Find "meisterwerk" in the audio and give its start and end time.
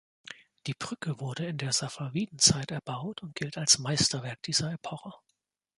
3.77-4.41